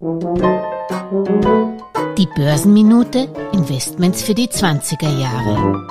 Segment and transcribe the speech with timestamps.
[0.00, 0.06] Die
[2.36, 5.88] Börsenminute Investments für die 20er Jahre.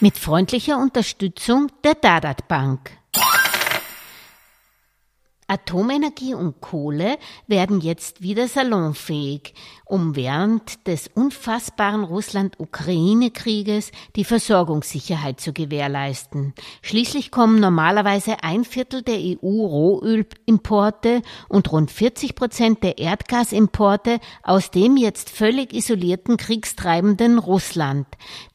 [0.00, 2.98] Mit freundlicher Unterstützung der Dadat Bank.
[5.46, 7.16] Atomenergie und Kohle
[7.46, 9.54] werden jetzt wieder salonfähig,
[9.84, 16.54] um während des unfassbaren Russland-Ukraine-Krieges die Versorgungssicherheit zu gewährleisten.
[16.82, 24.96] Schließlich kommen normalerweise ein Viertel der EU-Rohölimporte und rund 40 Prozent der Erdgasimporte aus dem
[24.96, 28.06] jetzt völlig isolierten kriegstreibenden Russland.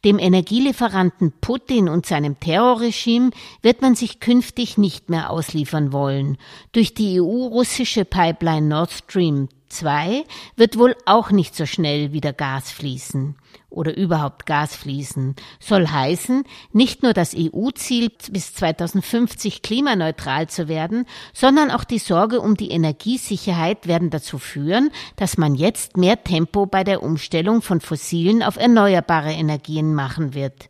[0.03, 3.31] Dem Energielieferanten Putin und seinem Terrorregime
[3.61, 6.37] wird man sich künftig nicht mehr ausliefern wollen.
[6.79, 10.23] Durch die EU-russische Pipeline Nord Stream 2
[10.55, 13.35] wird wohl auch nicht so schnell wieder Gas fließen
[13.69, 15.35] oder überhaupt Gas fließen.
[15.59, 22.39] Soll heißen, nicht nur das EU-Ziel bis 2050 klimaneutral zu werden, sondern auch die Sorge
[22.39, 27.81] um die Energiesicherheit werden dazu führen, dass man jetzt mehr Tempo bei der Umstellung von
[27.81, 30.69] fossilen auf erneuerbare Energien machen wird.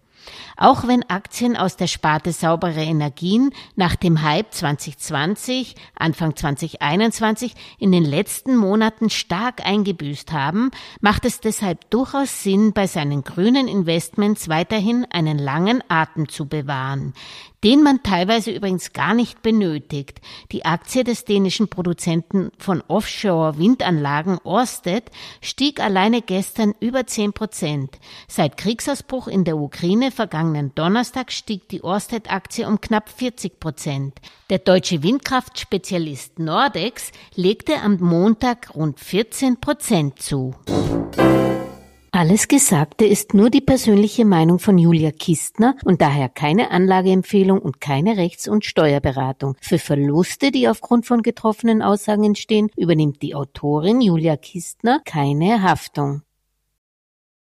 [0.58, 7.92] Auch wenn Aktien aus der Sparte saubere Energien nach dem Hype 2020, Anfang 2021 in
[7.92, 14.50] den letzten Monaten stark eingebüßt haben, macht es deshalb durchaus Sinn, bei seinen grünen Investments
[14.50, 17.14] weiterhin einen langen Atem zu bewahren
[17.64, 20.22] den man teilweise übrigens gar nicht benötigt.
[20.52, 25.04] Die Aktie des dänischen Produzenten von Offshore-Windanlagen Orsted
[25.42, 28.00] stieg alleine gestern über 10 Prozent.
[28.28, 34.20] Seit Kriegsausbruch in der Ukraine vergangenen Donnerstag stieg die Orsted-Aktie um knapp 40 Prozent.
[34.50, 40.56] Der deutsche Windkraftspezialist Nordex legte am Montag rund 14 Prozent zu.
[42.12, 47.80] Alles Gesagte ist nur die persönliche Meinung von Julia Kistner und daher keine Anlageempfehlung und
[47.80, 49.56] keine Rechts- und Steuerberatung.
[49.62, 56.24] Für Verluste, die aufgrund von getroffenen Aussagen entstehen, übernimmt die Autorin Julia Kistner keine Haftung.